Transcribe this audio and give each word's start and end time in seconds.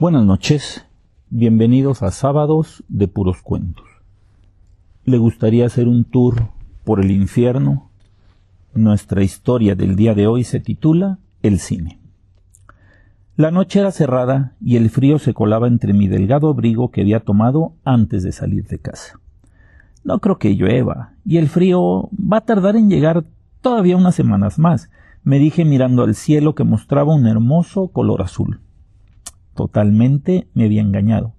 Buenas 0.00 0.24
noches, 0.24 0.86
bienvenidos 1.28 2.04
a 2.04 2.12
Sábados 2.12 2.84
de 2.86 3.08
Puros 3.08 3.42
Cuentos. 3.42 3.84
¿Le 5.04 5.18
gustaría 5.18 5.66
hacer 5.66 5.88
un 5.88 6.04
tour 6.04 6.50
por 6.84 7.00
el 7.00 7.10
infierno? 7.10 7.90
Nuestra 8.74 9.24
historia 9.24 9.74
del 9.74 9.96
día 9.96 10.14
de 10.14 10.28
hoy 10.28 10.44
se 10.44 10.60
titula 10.60 11.18
El 11.42 11.58
cine. 11.58 11.98
La 13.34 13.50
noche 13.50 13.80
era 13.80 13.90
cerrada 13.90 14.54
y 14.60 14.76
el 14.76 14.88
frío 14.88 15.18
se 15.18 15.34
colaba 15.34 15.66
entre 15.66 15.92
mi 15.94 16.06
delgado 16.06 16.48
abrigo 16.48 16.92
que 16.92 17.00
había 17.00 17.18
tomado 17.18 17.72
antes 17.84 18.22
de 18.22 18.30
salir 18.30 18.68
de 18.68 18.78
casa. 18.78 19.18
No 20.04 20.20
creo 20.20 20.38
que 20.38 20.54
llueva, 20.54 21.14
y 21.24 21.38
el 21.38 21.48
frío 21.48 22.08
va 22.12 22.36
a 22.36 22.44
tardar 22.44 22.76
en 22.76 22.88
llegar 22.88 23.24
todavía 23.60 23.96
unas 23.96 24.14
semanas 24.14 24.60
más, 24.60 24.90
me 25.24 25.40
dije 25.40 25.64
mirando 25.64 26.04
al 26.04 26.14
cielo 26.14 26.54
que 26.54 26.62
mostraba 26.62 27.16
un 27.16 27.26
hermoso 27.26 27.88
color 27.88 28.22
azul. 28.22 28.60
Totalmente 29.58 30.46
me 30.54 30.66
había 30.66 30.82
engañado. 30.82 31.34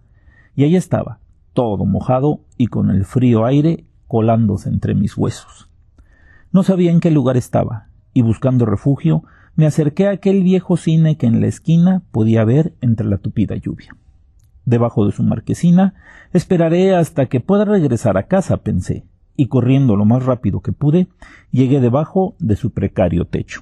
Y 0.54 0.66
ahí 0.66 0.76
estaba, 0.76 1.22
todo 1.54 1.86
mojado 1.86 2.42
y 2.58 2.68
con 2.68 2.90
el 2.90 3.06
frío 3.06 3.46
aire 3.46 3.86
colándose 4.08 4.68
entre 4.68 4.94
mis 4.94 5.16
huesos. 5.16 5.70
No 6.52 6.64
sabía 6.64 6.92
en 6.92 7.00
qué 7.00 7.12
lugar 7.12 7.38
estaba, 7.38 7.88
y 8.14 8.22
buscando 8.22 8.66
refugio, 8.66 9.24
me 9.56 9.66
acerqué 9.66 10.08
a 10.08 10.12
aquel 10.12 10.44
viejo 10.44 10.76
cine 10.76 11.16
que 11.16 11.28
en 11.28 11.40
la 11.40 11.48
esquina 11.48 12.04
podía 12.12 12.44
ver 12.44 12.74
entre 12.82 13.08
la 13.08 13.20
tupida 13.20 13.56
lluvia. 13.56 13.96
Debajo 14.66 15.06
de 15.06 15.14
su 15.14 15.24
marquesina 15.24 15.94
esperaré 16.34 16.94
hasta 16.94 17.28
que 17.28 17.40
pueda 17.40 17.64
regresar 17.64 18.18
a 18.18 18.28
casa, 18.28 18.58
pensé, 18.58 19.06
y 19.38 19.48
corriendo 19.48 19.96
lo 19.96 20.04
más 20.04 20.26
rápido 20.26 20.60
que 20.60 20.74
pude, 20.74 21.08
llegué 21.52 21.80
debajo 21.80 22.36
de 22.38 22.58
su 22.58 22.74
precario 22.74 23.24
techo. 23.24 23.62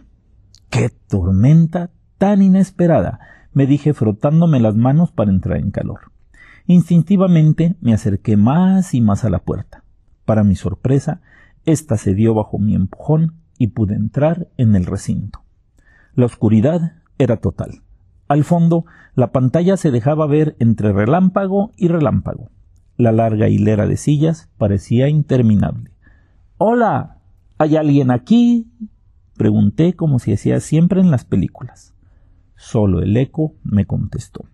¡Qué 0.71 0.89
tormenta 1.07 1.91
tan 2.17 2.41
inesperada! 2.41 3.19
Me 3.57 3.65
dije 3.65 3.95
frotándome 3.95 4.59
las 4.59 4.75
manos 4.75 5.11
para 5.11 5.31
entrar 5.31 5.57
en 5.57 5.71
calor. 5.71 6.11
Instintivamente 6.67 7.75
me 7.81 7.91
acerqué 7.91 8.37
más 8.37 8.93
y 8.93 9.01
más 9.01 9.25
a 9.25 9.31
la 9.31 9.39
puerta. 9.39 9.83
Para 10.25 10.43
mi 10.43 10.55
sorpresa, 10.55 11.21
ésta 11.65 11.97
se 11.97 12.13
dio 12.13 12.35
bajo 12.35 12.59
mi 12.59 12.75
empujón 12.75 13.33
y 13.57 13.69
pude 13.69 13.95
entrar 13.95 14.47
en 14.57 14.75
el 14.75 14.85
recinto. 14.85 15.41
La 16.13 16.27
oscuridad 16.27 16.97
era 17.17 17.37
total. 17.37 17.81
Al 18.27 18.43
fondo, 18.43 18.85
la 19.15 19.31
pantalla 19.31 19.75
se 19.75 19.89
dejaba 19.89 20.27
ver 20.27 20.55
entre 20.59 20.93
relámpago 20.93 21.71
y 21.77 21.87
relámpago. 21.87 22.51
La 22.95 23.11
larga 23.11 23.49
hilera 23.49 23.87
de 23.87 23.97
sillas 23.97 24.51
parecía 24.59 25.09
interminable. 25.09 25.89
Hola. 26.59 27.21
¿Hay 27.57 27.75
alguien 27.75 28.11
aquí? 28.11 28.71
pregunté 29.35 29.95
como 29.95 30.19
se 30.19 30.33
hacía 30.33 30.59
siempre 30.59 31.01
en 31.01 31.09
las 31.09 31.25
películas. 31.25 31.96
Solo 32.57 33.01
el 33.01 33.15
eco 33.15 33.53
me 33.63 33.85
contestó. 33.85 34.45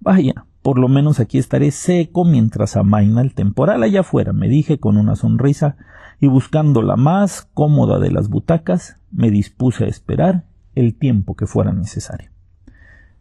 Vaya, 0.00 0.44
por 0.62 0.78
lo 0.78 0.88
menos 0.88 1.20
aquí 1.20 1.38
estaré 1.38 1.70
seco 1.70 2.24
mientras 2.24 2.76
amaina 2.76 3.22
el 3.22 3.34
temporal 3.34 3.82
allá 3.82 4.00
afuera, 4.00 4.32
me 4.32 4.48
dije 4.48 4.78
con 4.78 4.96
una 4.96 5.16
sonrisa, 5.16 5.76
y 6.20 6.26
buscando 6.26 6.82
la 6.82 6.96
más 6.96 7.48
cómoda 7.54 7.98
de 7.98 8.10
las 8.10 8.28
butacas, 8.28 8.96
me 9.10 9.30
dispuse 9.30 9.84
a 9.84 9.88
esperar 9.88 10.44
el 10.74 10.94
tiempo 10.94 11.34
que 11.34 11.46
fuera 11.46 11.72
necesario. 11.72 12.30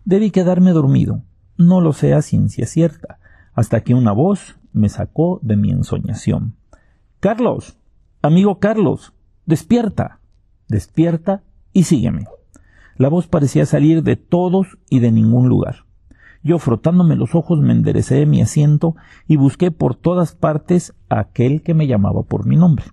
Debí 0.05 0.31
quedarme 0.31 0.71
dormido, 0.71 1.23
no 1.57 1.81
lo 1.81 1.93
sé 1.93 2.13
a 2.13 2.21
ciencia 2.21 2.65
cierta, 2.65 3.19
hasta 3.53 3.81
que 3.81 3.93
una 3.93 4.11
voz 4.11 4.57
me 4.73 4.89
sacó 4.89 5.39
de 5.43 5.57
mi 5.57 5.69
ensoñación. 5.71 6.55
Carlos, 7.19 7.77
amigo 8.21 8.59
Carlos, 8.59 9.13
despierta, 9.45 10.19
despierta 10.67 11.43
y 11.73 11.83
sígueme. 11.83 12.25
La 12.97 13.09
voz 13.09 13.27
parecía 13.27 13.65
salir 13.65 14.03
de 14.03 14.15
todos 14.15 14.77
y 14.89 14.99
de 14.99 15.11
ningún 15.11 15.49
lugar. 15.49 15.85
Yo 16.43 16.57
frotándome 16.57 17.15
los 17.15 17.35
ojos 17.35 17.59
me 17.59 17.71
enderecé 17.71 18.15
de 18.15 18.25
mi 18.25 18.41
asiento 18.41 18.95
y 19.27 19.35
busqué 19.35 19.71
por 19.71 19.95
todas 19.95 20.33
partes 20.33 20.93
a 21.09 21.19
aquel 21.19 21.61
que 21.61 21.73
me 21.73 21.87
llamaba 21.87 22.23
por 22.23 22.47
mi 22.47 22.55
nombre. 22.55 22.85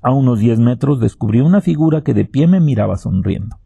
A 0.00 0.12
unos 0.12 0.38
diez 0.38 0.58
metros 0.58 1.00
descubrí 1.00 1.40
una 1.40 1.60
figura 1.60 2.02
que 2.02 2.14
de 2.14 2.24
pie 2.24 2.46
me 2.46 2.60
miraba 2.60 2.96
sonriendo. 2.96 3.56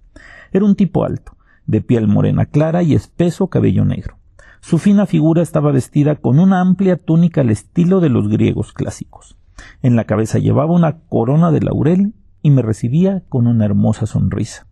Era 0.53 0.65
un 0.65 0.75
tipo 0.75 1.05
alto, 1.05 1.37
de 1.67 1.81
piel 1.81 2.09
morena 2.09 2.47
clara 2.47 2.83
y 2.83 2.95
espeso 2.95 3.49
cabello 3.49 3.85
negro. 3.85 4.17
Su 4.61 4.79
fina 4.79 5.07
figura 5.07 5.43
estaba 5.43 5.71
vestida 5.71 6.17
con 6.17 6.39
una 6.39 6.61
amplia 6.61 6.97
túnica 6.97 7.43
al 7.43 7.51
estilo 7.51 8.01
de 8.01 8.09
los 8.09 8.29
griegos 8.29 8.73
clásicos. 8.73 9.37
En 9.83 9.97
la 9.97 10.05
cabeza 10.05 10.39
llevaba 10.39 10.73
una 10.73 11.01
corona 11.09 11.51
de 11.51 11.61
laurel 11.61 12.15
y 12.43 12.51
me 12.51 12.63
recibía 12.63 13.23
con 13.29 13.47
una 13.47 13.65
hermosa 13.65 14.07
sonrisa. 14.07 14.67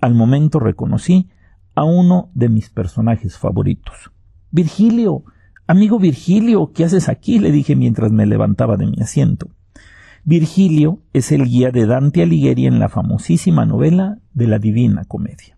Al 0.00 0.14
momento 0.14 0.58
reconocí 0.58 1.30
a 1.74 1.84
uno 1.84 2.30
de 2.34 2.48
mis 2.48 2.70
personajes 2.70 3.38
favoritos. 3.38 4.12
Virgilio, 4.50 5.24
amigo 5.66 5.98
Virgilio, 5.98 6.72
¿qué 6.72 6.84
haces 6.84 7.08
aquí? 7.08 7.38
le 7.38 7.50
dije 7.50 7.76
mientras 7.76 8.12
me 8.12 8.26
levantaba 8.26 8.76
de 8.76 8.86
mi 8.86 9.00
asiento. 9.00 9.48
Virgilio 10.24 11.00
es 11.12 11.30
el 11.30 11.44
guía 11.44 11.70
de 11.70 11.86
Dante 11.86 12.22
Alighieri 12.22 12.66
en 12.66 12.78
la 12.78 12.88
famosísima 12.88 13.64
novela 13.64 14.18
de 14.34 14.48
la 14.48 14.58
Divina 14.58 15.04
Comedia. 15.04 15.56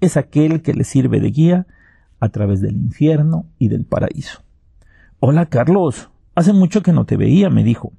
Es 0.00 0.16
aquel 0.16 0.60
que 0.62 0.74
le 0.74 0.84
sirve 0.84 1.20
de 1.20 1.30
guía 1.30 1.66
a 2.20 2.28
través 2.30 2.60
del 2.60 2.76
infierno 2.76 3.46
y 3.58 3.68
del 3.68 3.84
paraíso. 3.84 4.42
Hola, 5.20 5.46
Carlos. 5.46 6.10
Hace 6.34 6.52
mucho 6.52 6.82
que 6.82 6.92
no 6.92 7.04
te 7.04 7.16
veía, 7.16 7.50
me 7.50 7.64
dijo. 7.64 7.92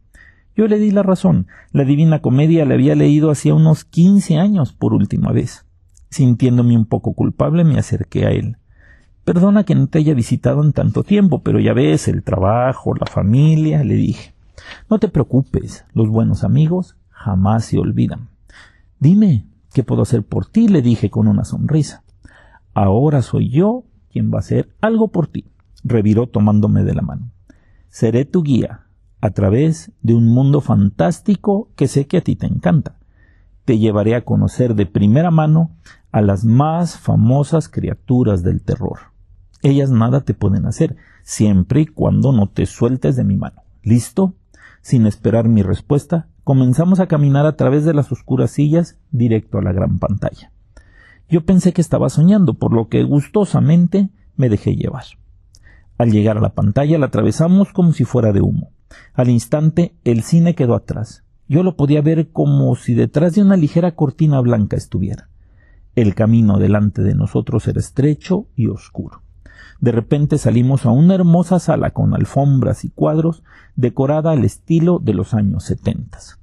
Yo 0.56 0.68
le 0.68 0.78
di 0.78 0.92
la 0.92 1.04
razón. 1.04 1.48
La 1.72 1.86
Divina 1.86 2.22
Comedia 2.22 2.66
la 2.66 2.74
había 2.74 2.96
leído 2.96 3.32
hacía 3.32 3.54
unos 3.54 3.86
quince 3.86 4.38
años 4.38 4.74
por 4.74 4.94
última 4.94 5.32
vez. 5.32 5.66
Sintiéndome 6.10 6.76
un 6.76 6.86
poco 6.86 7.14
culpable, 7.14 7.64
me 7.64 7.78
acerqué 7.78 8.26
a 8.26 8.32
él. 8.32 8.58
Perdona 9.24 9.64
que 9.64 9.76
no 9.76 9.88
te 9.88 10.00
haya 10.00 10.14
visitado 10.14 10.64
en 10.64 10.74
tanto 10.74 11.04
tiempo, 11.04 11.44
pero 11.44 11.60
ya 11.60 11.74
ves, 11.74 12.08
el 12.08 12.24
trabajo, 12.24 12.96
la 12.96 13.06
familia, 13.06 13.84
le 13.84 13.96
dije. 13.96 14.34
No 14.90 15.00
te 15.00 15.08
preocupes, 15.08 15.86
los 15.94 16.10
buenos 16.10 16.44
amigos 16.44 16.96
jamás 17.10 17.66
se 17.66 17.78
olvidan. 17.78 18.30
Dime, 19.00 19.46
¿qué 19.74 19.84
puedo 19.84 20.02
hacer 20.02 20.24
por 20.24 20.48
ti? 20.48 20.68
le 20.68 20.82
dije 20.82 21.10
con 21.10 21.28
una 21.28 21.46
sonrisa. 21.46 22.04
Ahora 22.74 23.22
soy 23.22 23.50
yo 23.50 23.84
quien 24.12 24.32
va 24.32 24.38
a 24.38 24.40
hacer 24.40 24.70
algo 24.82 25.10
por 25.10 25.28
ti, 25.28 25.46
reviró 25.84 26.28
tomándome 26.28 26.84
de 26.84 26.96
la 26.96 27.02
mano. 27.02 27.30
Seré 27.90 28.26
tu 28.26 28.44
guía 28.44 28.86
a 29.22 29.32
través 29.32 29.92
de 30.02 30.14
un 30.14 30.28
mundo 30.28 30.62
fantástico 30.62 31.70
que 31.76 31.88
sé 31.88 32.08
que 32.08 32.18
a 32.18 32.22
ti 32.22 32.36
te 32.36 32.48
encanta. 32.48 32.99
Te 33.70 33.78
llevaré 33.78 34.16
a 34.16 34.26
conocer 34.26 34.74
de 34.74 34.88
primera 34.88 35.30
mano 35.30 35.70
a 36.12 36.24
las 36.24 36.44
más 36.44 36.98
famosas 36.98 37.70
criaturas 37.70 38.42
del 38.42 38.64
terror. 38.64 38.98
Ellas 39.62 39.92
nada 39.92 40.22
te 40.22 40.34
pueden 40.34 40.66
hacer, 40.66 40.96
siempre 41.22 41.82
y 41.82 41.86
cuando 41.86 42.32
no 42.32 42.50
te 42.50 42.66
sueltes 42.66 43.16
de 43.16 43.24
mi 43.24 43.38
mano. 43.38 43.62
¿Listo? 43.84 44.34
Sin 44.82 45.06
esperar 45.06 45.48
mi 45.48 45.62
respuesta, 45.62 46.30
comenzamos 46.44 47.00
a 47.00 47.06
caminar 47.06 47.46
a 47.46 47.58
través 47.58 47.86
de 47.86 47.94
las 47.94 48.12
oscuras 48.12 48.50
sillas 48.50 48.98
directo 49.12 49.60
a 49.60 49.62
la 49.62 49.72
gran 49.72 50.00
pantalla. 50.00 50.52
Yo 51.30 51.46
pensé 51.46 51.72
que 51.72 51.82
estaba 51.82 52.10
soñando, 52.10 52.56
por 52.56 52.74
lo 52.74 52.88
que 52.88 53.04
gustosamente 53.04 54.10
me 54.36 54.50
dejé 54.50 54.78
llevar. 54.78 55.04
Al 56.00 56.10
llegar 56.10 56.40
a 56.40 56.42
la 56.42 56.56
pantalla 56.56 56.98
la 56.98 57.06
atravesamos 57.06 57.72
como 57.72 57.94
si 57.94 58.04
fuera 58.04 58.34
de 58.34 58.42
humo. 58.42 58.72
Al 59.14 59.30
instante 59.30 59.94
el 60.06 60.24
cine 60.24 60.56
quedó 60.56 60.74
atrás. 60.74 61.24
Yo 61.50 61.64
lo 61.64 61.76
podía 61.76 62.02
ver 62.02 62.32
como 62.32 62.76
si 62.76 62.94
detrás 62.94 63.34
de 63.34 63.42
una 63.42 63.58
ligera 63.58 63.96
cortina 63.96 64.40
blanca 64.40 64.78
estuviera. 64.78 65.30
El 65.96 66.14
camino 66.14 66.60
delante 66.60 67.02
de 67.02 67.16
nosotros 67.16 67.68
era 67.68 67.80
estrecho 67.80 68.46
y 68.56 68.68
oscuro. 68.68 69.24
De 69.82 69.92
repente 69.92 70.38
salimos 70.38 70.86
a 70.86 70.92
una 70.92 71.16
hermosa 71.16 71.58
sala 71.58 71.90
con 71.90 72.14
alfombras 72.14 72.86
y 72.86 72.92
cuadros 72.92 73.44
decorada 73.76 74.32
al 74.32 74.46
estilo 74.46 75.00
de 75.00 75.16
los 75.16 75.34
años 75.34 75.64
setentas. 75.64 76.38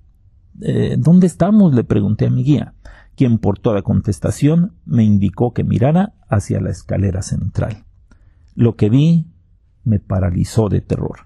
Eh, 0.61 0.97
¿Dónde 0.99 1.29
estamos? 1.29 1.73
le 1.73 1.85
pregunté 1.85 2.27
a 2.27 2.31
mi 2.31 2.43
guía, 2.43 2.75
quien 3.15 3.39
por 3.39 3.61
toda 3.61 3.83
contestación 3.83 4.73
me 4.87 5.05
indicó 5.05 5.53
que 5.53 5.63
mirara 5.63 6.15
hacia 6.29 6.61
la 6.61 6.71
escalera 6.71 7.23
central. 7.23 7.85
Lo 8.57 8.75
que 8.75 8.91
vi 8.91 9.27
me 9.85 10.01
paralizó 10.01 10.69
de 10.69 10.81
terror. 10.81 11.26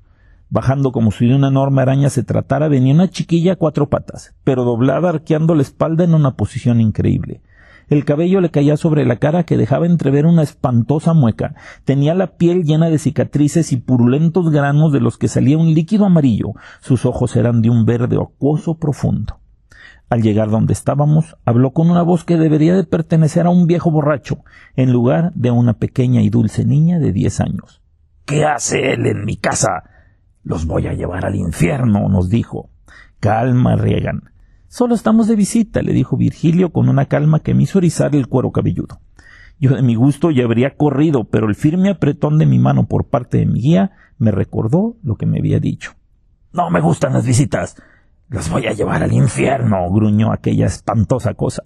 Bajando 0.50 0.91
como 0.91 1.12
si 1.12 1.29
de 1.29 1.37
una 1.37 1.49
enorme 1.49 1.82
araña 1.82 2.11
se 2.11 2.25
tratara, 2.25 2.67
venía 2.67 2.93
una 2.93 3.08
chiquilla 3.08 3.52
a 3.52 3.56
cuatro 3.56 3.88
patas, 3.88 4.35
pero 4.43 4.64
doblada 4.64 5.08
arqueando 5.08 5.55
la 5.55 5.62
espalda 5.62 6.02
en 6.02 6.12
una 6.12 6.32
posición 6.32 6.81
increíble. 6.81 7.41
El 7.88 8.05
cabello 8.05 8.41
le 8.41 8.50
caía 8.50 8.76
sobre 8.76 9.05
la 9.05 9.17
cara 9.17 9.44
que 9.44 9.56
dejaba 9.56 9.87
entrever 9.87 10.26
una 10.26 10.43
espantosa 10.43 11.12
mueca. 11.12 11.55
Tenía 11.85 12.14
la 12.14 12.37
piel 12.37 12.64
llena 12.64 12.88
de 12.88 12.99
cicatrices 12.99 13.73
y 13.73 13.76
purulentos 13.76 14.50
granos 14.50 14.93
de 14.93 15.00
los 15.00 15.19
que 15.19 15.29
salía 15.29 15.58
un 15.58 15.75
líquido 15.75 16.06
amarillo. 16.06 16.52
Sus 16.81 17.05
ojos 17.05 17.35
eran 17.37 17.62
de 17.62 17.70
un 17.70 17.87
verde 17.87 18.17
acuoso 18.17 18.76
profundo. 18.76 19.38
Al 20.08 20.23
llegar 20.23 20.50
donde 20.50 20.73
estábamos, 20.73 21.37
habló 21.44 21.73
con 21.73 21.91
una 21.91 22.02
voz 22.02 22.25
que 22.25 22.37
debería 22.37 22.75
de 22.75 22.85
pertenecer 22.85 23.47
a 23.47 23.50
un 23.50 23.67
viejo 23.67 23.93
borracho, 23.93 24.38
en 24.75 24.93
lugar 24.93 25.32
de 25.35 25.52
una 25.52 25.75
pequeña 25.75 26.23
y 26.23 26.31
dulce 26.31 26.64
niña 26.64 26.99
de 26.99 27.12
diez 27.12 27.41
años. 27.41 27.82
¿Qué 28.25 28.44
hace 28.44 28.93
él 28.93 29.06
en 29.06 29.25
mi 29.25 29.37
casa? 29.37 30.00
Los 30.50 30.67
voy 30.67 30.88
a 30.88 30.94
llevar 30.94 31.26
al 31.26 31.37
infierno, 31.37 32.08
nos 32.08 32.29
dijo. 32.29 32.70
Calma, 33.20 33.76
Regan. 33.76 34.32
Solo 34.67 34.97
estamos 34.97 35.29
de 35.29 35.37
visita, 35.37 35.81
le 35.81 35.93
dijo 35.93 36.17
Virgilio 36.17 36.73
con 36.73 36.88
una 36.88 37.06
calma 37.06 37.38
que 37.38 37.55
me 37.55 37.62
hizo 37.62 37.79
erizar 37.79 38.17
el 38.17 38.26
cuero 38.26 38.50
cabelludo. 38.50 38.99
Yo 39.61 39.76
de 39.76 39.82
mi 39.82 39.94
gusto 39.94 40.32
ya 40.32 40.43
habría 40.43 40.75
corrido, 40.76 41.23
pero 41.23 41.49
el 41.49 41.55
firme 41.55 41.88
apretón 41.88 42.37
de 42.37 42.47
mi 42.47 42.58
mano 42.58 42.88
por 42.88 43.05
parte 43.05 43.38
de 43.38 43.47
mi 43.47 43.61
guía 43.61 43.93
me 44.19 44.32
recordó 44.32 44.97
lo 45.05 45.14
que 45.14 45.25
me 45.25 45.38
había 45.38 45.61
dicho. 45.61 45.93
No 46.52 46.69
me 46.69 46.81
gustan 46.81 47.12
las 47.12 47.25
visitas. 47.25 47.81
Las 48.29 48.50
voy 48.50 48.67
a 48.67 48.73
llevar 48.73 49.05
al 49.05 49.12
infierno, 49.12 49.88
gruñó 49.88 50.32
aquella 50.32 50.67
espantosa 50.67 51.35
cosa. 51.35 51.62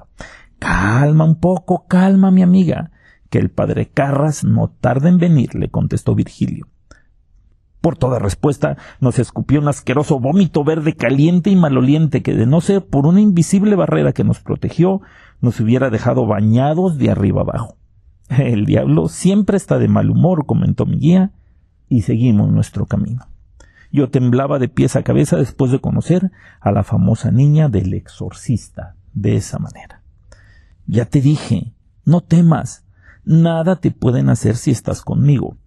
Calma 0.58 1.24
un 1.24 1.40
poco, 1.40 1.86
calma, 1.86 2.30
mi 2.30 2.42
amiga, 2.42 2.90
que 3.30 3.38
el 3.38 3.48
padre 3.48 3.88
Carras 3.88 4.44
no 4.44 4.68
tarda 4.68 5.08
en 5.08 5.16
venir, 5.16 5.54
le 5.54 5.70
contestó 5.70 6.14
Virgilio. 6.14 6.66
Por 7.84 7.98
toda 7.98 8.18
respuesta 8.18 8.78
nos 8.98 9.18
escupió 9.18 9.60
un 9.60 9.68
asqueroso 9.68 10.18
vómito 10.18 10.64
verde 10.64 10.94
caliente 10.94 11.50
y 11.50 11.56
maloliente 11.56 12.22
que, 12.22 12.32
de 12.32 12.46
no 12.46 12.62
ser 12.62 12.86
por 12.86 13.06
una 13.06 13.20
invisible 13.20 13.76
barrera 13.76 14.14
que 14.14 14.24
nos 14.24 14.40
protegió, 14.40 15.02
nos 15.42 15.60
hubiera 15.60 15.90
dejado 15.90 16.26
bañados 16.26 16.96
de 16.96 17.10
arriba 17.10 17.42
abajo. 17.42 17.76
El 18.30 18.64
diablo 18.64 19.08
siempre 19.08 19.58
está 19.58 19.78
de 19.78 19.88
mal 19.88 20.08
humor, 20.08 20.46
comentó 20.46 20.86
mi 20.86 20.96
guía, 20.96 21.32
y 21.90 22.00
seguimos 22.00 22.50
nuestro 22.50 22.86
camino. 22.86 23.26
Yo 23.92 24.08
temblaba 24.08 24.58
de 24.58 24.68
pies 24.68 24.96
a 24.96 25.02
cabeza 25.02 25.36
después 25.36 25.70
de 25.70 25.80
conocer 25.80 26.32
a 26.60 26.72
la 26.72 26.84
famosa 26.84 27.32
niña 27.32 27.68
del 27.68 27.92
exorcista 27.92 28.96
de 29.12 29.36
esa 29.36 29.58
manera. 29.58 30.00
Ya 30.86 31.04
te 31.04 31.20
dije, 31.20 31.74
no 32.06 32.22
temas, 32.22 32.86
nada 33.26 33.76
te 33.76 33.90
pueden 33.90 34.30
hacer 34.30 34.56
si 34.56 34.70
estás 34.70 35.02
conmigo 35.02 35.58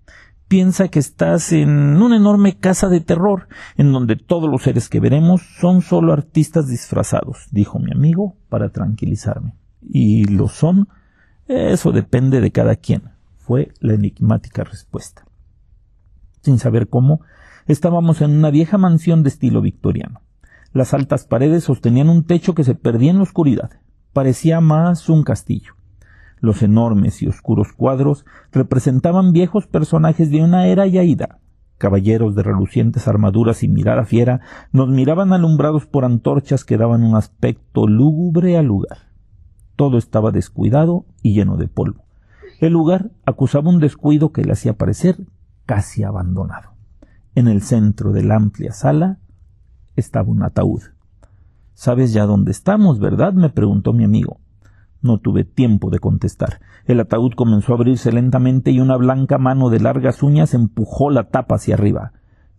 piensa 0.47 0.87
que 0.87 0.99
estás 0.99 1.51
en 1.51 2.01
una 2.01 2.17
enorme 2.17 2.57
casa 2.57 2.87
de 2.87 3.01
terror, 3.01 3.47
en 3.75 3.91
donde 3.91 4.15
todos 4.15 4.49
los 4.49 4.63
seres 4.63 4.89
que 4.89 4.99
veremos 4.99 5.41
son 5.59 5.81
solo 5.81 6.13
artistas 6.13 6.67
disfrazados, 6.67 7.47
dijo 7.51 7.79
mi 7.79 7.91
amigo 7.91 8.35
para 8.49 8.69
tranquilizarme. 8.69 9.55
¿Y 9.81 10.25
lo 10.25 10.47
son? 10.47 10.87
Eso 11.47 11.91
depende 11.91 12.41
de 12.41 12.51
cada 12.51 12.75
quien, 12.75 13.11
fue 13.37 13.71
la 13.79 13.93
enigmática 13.93 14.63
respuesta. 14.63 15.25
Sin 16.41 16.59
saber 16.59 16.87
cómo, 16.89 17.21
estábamos 17.67 18.21
en 18.21 18.31
una 18.31 18.49
vieja 18.49 18.77
mansión 18.77 19.23
de 19.23 19.29
estilo 19.29 19.61
victoriano. 19.61 20.21
Las 20.73 20.93
altas 20.93 21.25
paredes 21.25 21.63
sostenían 21.63 22.09
un 22.09 22.25
techo 22.25 22.53
que 22.53 22.63
se 22.63 22.75
perdía 22.75 23.11
en 23.11 23.17
la 23.17 23.23
oscuridad. 23.23 23.71
Parecía 24.13 24.61
más 24.61 25.09
un 25.09 25.23
castillo. 25.23 25.76
Los 26.39 26.61
enormes 26.61 27.21
y 27.21 27.27
oscuros 27.27 27.73
cuadros 27.73 28.25
representaban 28.51 29.31
viejos 29.31 29.67
personajes 29.67 30.29
de 30.29 30.43
una 30.43 30.67
era 30.67 30.85
ya 30.85 31.03
ida. 31.03 31.39
Caballeros 31.77 32.35
de 32.35 32.43
relucientes 32.43 33.07
armaduras 33.07 33.63
y 33.63 33.67
mirada 33.67 34.03
fiera 34.05 34.41
nos 34.71 34.89
miraban 34.89 35.33
alumbrados 35.33 35.85
por 35.85 36.05
antorchas 36.05 36.65
que 36.65 36.77
daban 36.77 37.03
un 37.03 37.15
aspecto 37.15 37.87
lúgubre 37.87 38.57
al 38.57 38.65
lugar. 38.65 38.97
Todo 39.75 39.97
estaba 39.97 40.31
descuidado 40.31 41.05
y 41.21 41.33
lleno 41.33 41.57
de 41.57 41.67
polvo. 41.67 42.05
El 42.59 42.73
lugar 42.73 43.11
acusaba 43.25 43.69
un 43.69 43.79
descuido 43.79 44.31
que 44.31 44.43
le 44.43 44.53
hacía 44.53 44.73
parecer 44.73 45.17
casi 45.67 46.03
abandonado. 46.03 46.71
En 47.35 47.47
el 47.47 47.61
centro 47.61 48.11
de 48.11 48.23
la 48.23 48.35
amplia 48.35 48.71
sala 48.71 49.19
estaba 49.95 50.29
un 50.29 50.41
ataúd. 50.41 50.81
Sabes 51.75 52.11
ya 52.11 52.25
dónde 52.25 52.49
estamos, 52.49 52.99
¿verdad? 52.99 53.33
me 53.33 53.51
preguntó 53.51 53.93
mi 53.93 54.03
amigo. 54.03 54.39
No 55.07 55.19
tuve 55.19 55.45
tiempo 55.45 55.89
de 55.89 55.99
contestar. 55.99 56.59
El 56.85 56.99
ataúd 56.99 57.31
comenzó 57.31 57.71
a 57.71 57.77
abrirse 57.77 58.11
lentamente 58.11 58.71
y 58.71 58.81
una 58.81 58.97
blanca 58.97 59.37
mano 59.37 59.69
de 59.69 59.79
largas 59.79 60.21
uñas 60.21 60.53
empujó 60.53 61.09
la 61.11 61.29
tapa 61.29 61.55
hacia 61.55 61.75
arriba. 61.75 62.11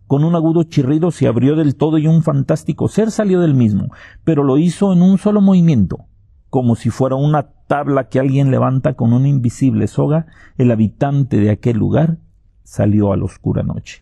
Con 0.07 0.23
un 0.23 0.33
agudo 0.33 0.63
chirrido 0.63 1.11
se 1.11 1.27
abrió 1.27 1.55
del 1.55 1.75
todo 1.75 1.99
y 1.99 2.07
un 2.07 2.23
fantástico 2.23 2.87
ser 2.87 3.11
salió 3.11 3.39
del 3.39 3.53
mismo, 3.53 3.89
pero 4.23 4.43
lo 4.43 4.57
hizo 4.57 4.91
en 4.93 5.03
un 5.03 5.19
solo 5.19 5.41
movimiento. 5.41 6.05
Como 6.49 6.75
si 6.75 6.89
fuera 6.89 7.15
una 7.15 7.51
tabla 7.67 8.09
que 8.09 8.19
alguien 8.19 8.49
levanta 8.49 8.95
con 8.95 9.13
una 9.13 9.27
invisible 9.27 9.85
soga, 9.85 10.25
el 10.57 10.71
habitante 10.71 11.37
de 11.37 11.51
aquel 11.51 11.77
lugar 11.77 12.17
salió 12.63 13.13
a 13.13 13.17
la 13.17 13.25
oscura 13.25 13.61
noche. 13.61 14.01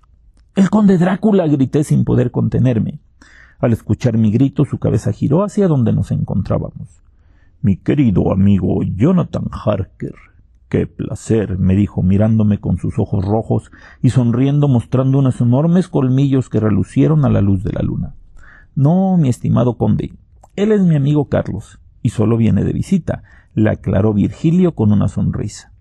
El 0.56 0.70
conde 0.70 0.98
Drácula 0.98 1.46
grité 1.48 1.84
sin 1.84 2.06
poder 2.06 2.32
contenerme. 2.32 3.02
Al 3.60 3.74
escuchar 3.74 4.18
mi 4.18 4.32
grito, 4.32 4.64
su 4.64 4.78
cabeza 4.78 5.12
giró 5.12 5.44
hacia 5.44 5.68
donde 5.68 5.92
nos 5.92 6.12
encontrábamos. 6.12 7.04
Mi 7.62 7.76
querido 7.76 8.32
amigo 8.32 8.84
Jonathan 8.84 9.46
Harker. 9.52 10.14
Qué 10.70 10.86
placer, 10.86 11.58
me 11.58 11.76
dijo 11.76 12.04
mirándome 12.04 12.60
con 12.60 12.78
sus 12.78 13.00
ojos 13.00 13.26
rojos 13.26 13.72
y 14.02 14.12
sonriendo 14.12 14.68
mostrando 14.68 15.18
unos 15.18 15.42
enormes 15.42 15.88
colmillos 15.88 16.50
que 16.50 16.60
relucieron 16.60 17.26
a 17.26 17.30
la 17.30 17.42
luz 17.42 17.64
de 17.64 17.74
la 17.74 17.82
luna. 17.82 18.16
No, 18.76 19.18
mi 19.18 19.30
estimado 19.30 19.76
conde, 19.76 20.14
él 20.56 20.72
es 20.72 20.82
mi 20.82 20.96
amigo 20.96 21.30
Carlos, 21.30 21.80
y 22.04 22.10
solo 22.10 22.38
viene 22.38 22.64
de 22.64 22.74
visita, 22.74 23.24
le 23.56 23.72
aclaró 23.72 24.14
Virgilio 24.14 24.76
con 24.76 24.92
una 24.92 25.08
sonrisa. 25.08 25.72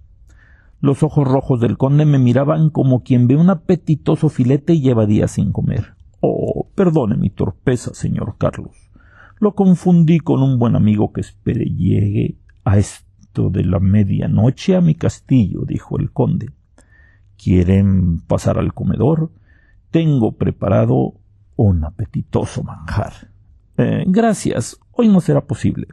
Los 0.80 1.02
ojos 1.02 1.28
rojos 1.28 1.60
del 1.60 1.76
conde 1.76 2.06
me 2.06 2.18
miraban 2.18 2.70
como 2.70 3.02
quien 3.02 3.26
ve 3.26 3.36
un 3.36 3.50
apetitoso 3.50 4.30
filete 4.30 4.72
y 4.72 4.80
lleva 4.80 5.04
días 5.04 5.32
sin 5.32 5.52
comer. 5.52 5.94
Oh, 6.20 6.68
perdone 6.74 7.16
mi 7.16 7.28
torpeza, 7.28 7.92
señor 7.92 8.36
Carlos. 8.38 8.85
Lo 9.38 9.54
confundí 9.54 10.18
con 10.18 10.42
un 10.42 10.58
buen 10.58 10.76
amigo 10.76 11.12
que 11.12 11.20
espere 11.20 11.64
llegue 11.66 12.38
a 12.64 12.78
esto 12.78 13.50
de 13.50 13.64
la 13.64 13.80
medianoche 13.80 14.76
a 14.76 14.80
mi 14.80 14.94
castillo, 14.94 15.62
dijo 15.66 15.98
el 15.98 16.10
conde. 16.10 16.50
¿Quieren 17.36 18.20
pasar 18.20 18.58
al 18.58 18.72
comedor? 18.72 19.30
Tengo 19.90 20.32
preparado 20.32 21.14
un 21.56 21.84
apetitoso 21.84 22.62
manjar. 22.62 23.30
Eh, 23.76 24.04
gracias, 24.06 24.78
hoy 24.92 25.08
no 25.08 25.20
será 25.20 25.46
posible, 25.46 25.88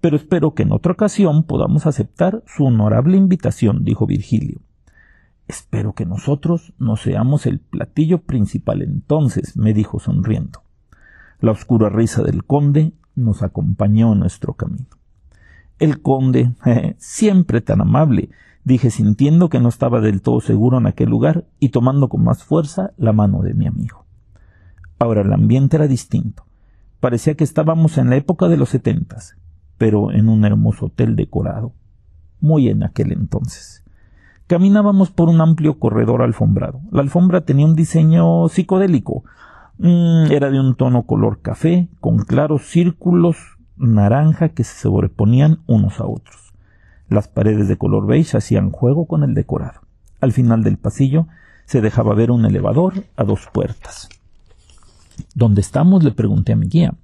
pero 0.00 0.16
espero 0.16 0.54
que 0.54 0.62
en 0.62 0.72
otra 0.72 0.92
ocasión 0.92 1.42
podamos 1.42 1.86
aceptar 1.86 2.44
su 2.46 2.66
honorable 2.66 3.16
invitación, 3.16 3.84
dijo 3.84 4.06
Virgilio. 4.06 4.60
Espero 5.48 5.92
que 5.92 6.06
nosotros 6.06 6.72
no 6.78 6.96
seamos 6.96 7.46
el 7.46 7.58
platillo 7.58 8.22
principal 8.22 8.82
entonces, 8.82 9.56
me 9.56 9.72
dijo 9.72 9.98
sonriendo. 9.98 10.65
La 11.40 11.52
oscura 11.52 11.88
risa 11.88 12.22
del 12.22 12.44
conde 12.44 12.92
nos 13.14 13.42
acompañó 13.42 14.12
en 14.12 14.20
nuestro 14.20 14.54
camino. 14.54 14.86
El 15.78 16.00
conde, 16.00 16.52
siempre 16.98 17.60
tan 17.60 17.80
amable, 17.80 18.30
dije 18.64 18.90
sintiendo 18.90 19.48
que 19.48 19.60
no 19.60 19.68
estaba 19.68 20.00
del 20.00 20.22
todo 20.22 20.40
seguro 20.40 20.78
en 20.78 20.86
aquel 20.86 21.10
lugar 21.10 21.44
y 21.60 21.68
tomando 21.68 22.08
con 22.08 22.24
más 22.24 22.42
fuerza 22.42 22.92
la 22.96 23.12
mano 23.12 23.42
de 23.42 23.54
mi 23.54 23.66
amigo. 23.66 24.06
Ahora 24.98 25.20
el 25.20 25.32
ambiente 25.32 25.76
era 25.76 25.86
distinto. 25.86 26.46
Parecía 27.00 27.34
que 27.34 27.44
estábamos 27.44 27.98
en 27.98 28.08
la 28.08 28.16
época 28.16 28.48
de 28.48 28.56
los 28.56 28.70
setentas, 28.70 29.36
pero 29.76 30.10
en 30.10 30.28
un 30.28 30.44
hermoso 30.44 30.86
hotel 30.86 31.14
decorado, 31.14 31.74
muy 32.40 32.68
en 32.68 32.82
aquel 32.82 33.12
entonces. 33.12 33.84
Caminábamos 34.46 35.10
por 35.10 35.28
un 35.28 35.40
amplio 35.40 35.78
corredor 35.78 36.22
alfombrado. 36.22 36.80
La 36.90 37.02
alfombra 37.02 37.42
tenía 37.42 37.66
un 37.66 37.74
diseño 37.74 38.48
psicodélico, 38.48 39.24
Mm, 39.78 40.30
era 40.30 40.50
de 40.50 40.60
un 40.60 40.74
tono 40.74 41.04
color 41.04 41.40
café, 41.42 41.88
con 42.00 42.18
claros 42.18 42.62
círculos 42.62 43.36
naranja 43.76 44.50
que 44.50 44.64
se 44.64 44.78
sobreponían 44.80 45.60
unos 45.66 46.00
a 46.00 46.06
otros. 46.06 46.52
Las 47.08 47.28
paredes 47.28 47.68
de 47.68 47.76
color 47.76 48.06
beige 48.06 48.36
hacían 48.36 48.70
juego 48.70 49.06
con 49.06 49.22
el 49.22 49.34
decorado. 49.34 49.80
Al 50.20 50.32
final 50.32 50.64
del 50.64 50.78
pasillo 50.78 51.26
se 51.66 51.80
dejaba 51.80 52.14
ver 52.14 52.30
un 52.30 52.44
elevador 52.46 53.04
a 53.16 53.24
dos 53.24 53.48
puertas. 53.52 54.08
¿Dónde 55.34 55.60
estamos? 55.60 56.04
le 56.04 56.12
pregunté 56.12 56.52
a 56.52 56.56
mi 56.56 56.68
guía. 56.68 56.94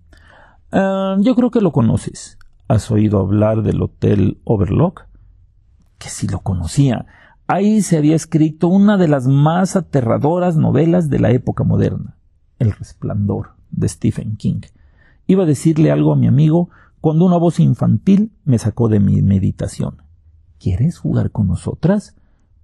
Ah, 0.71 1.17
yo 1.21 1.35
creo 1.35 1.50
que 1.50 1.61
lo 1.61 1.73
conoces. 1.73 2.38
¿Has 2.69 2.91
oído 2.91 3.21
hablar 3.21 3.62
del 3.62 3.83
Hotel 3.83 4.38
Overlock? 4.45 5.07
Que 5.99 6.09
si 6.09 6.26
lo 6.26 6.41
conocía. 6.41 7.07
Ahí 7.47 7.83
se 7.83 7.99
había 7.99 8.17
escrito 8.17 8.69
una 8.69 8.97
de 8.97 9.09
las 9.09 9.26
más 9.26 9.76
aterradoras 9.76 10.57
novelas 10.57 11.11
de 11.11 11.19
la 11.19 11.31
época 11.31 11.64
moderna. 11.64 12.17
El 12.62 12.71
resplandor 12.71 13.54
de 13.73 13.88
Stephen 13.88 14.37
King. 14.37 14.61
Iba 15.26 15.42
a 15.42 15.47
decirle 15.47 15.90
algo 15.90 16.12
a 16.12 16.16
mi 16.16 16.28
amigo 16.28 16.71
cuando 17.00 17.25
una 17.25 17.37
voz 17.37 17.59
infantil 17.59 18.31
me 18.45 18.57
sacó 18.57 18.88
de 18.88 19.00
mi 19.00 19.21
meditación. 19.21 20.02
¿Quieres 20.61 20.97
jugar 20.97 21.33
con 21.33 21.49
nosotras? 21.49 22.14